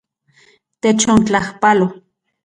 [0.81, 1.87] Techontlajpalo.